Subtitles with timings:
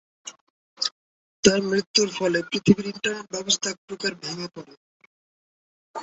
[1.43, 4.73] তার মৃত্যুর ফলে পৃথিবীর ইন্টারনেট ব্যবস্থা এক প্রকার ভেঙে পড়ে।